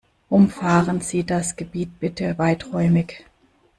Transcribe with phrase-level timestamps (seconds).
[0.31, 3.23] Umfahren Sie das Gebiet bitte weiträumig.